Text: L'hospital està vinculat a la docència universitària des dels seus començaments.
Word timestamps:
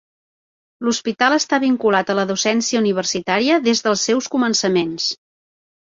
L'hospital 0.87 1.35
està 1.35 1.59
vinculat 1.65 2.11
a 2.11 2.17
la 2.21 2.25
docència 2.33 2.83
universitària 2.87 3.61
des 3.71 3.87
dels 3.89 4.09
seus 4.11 4.35
començaments. 4.39 5.17